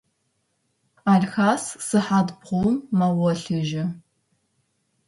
Алхъас 1.13 1.63
сыхьат 1.85 2.29
бгъум 2.39 2.75
мэгъолъыжьы. 2.97 3.85